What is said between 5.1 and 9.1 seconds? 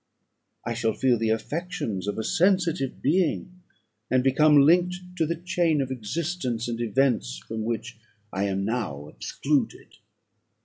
to the chain of existence and events, from which I am now